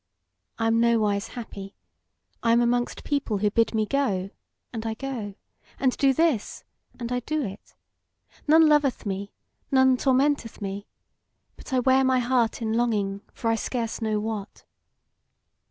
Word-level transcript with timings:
I 0.57 0.65
am 0.65 0.79
nowise 0.79 1.27
happy; 1.35 1.75
I 2.41 2.53
am 2.53 2.59
amongst 2.59 3.03
people 3.03 3.37
who 3.37 3.51
bid 3.51 3.75
me 3.75 3.85
go, 3.85 4.31
and 4.73 4.83
I 4.83 4.95
go; 4.95 5.35
and 5.79 5.95
do 5.95 6.11
this, 6.11 6.63
and 6.99 7.11
I 7.11 7.19
do 7.19 7.43
it: 7.43 7.75
none 8.47 8.67
loveth 8.67 9.05
me, 9.05 9.31
none 9.69 9.97
tormenteth 9.97 10.59
me; 10.59 10.87
but 11.55 11.71
I 11.71 11.81
wear 11.81 12.03
my 12.03 12.17
heart 12.17 12.63
in 12.63 12.73
longing 12.73 13.21
for 13.31 13.51
I 13.51 13.55
scarce 13.55 14.01
know 14.01 14.19
what. 14.19 14.63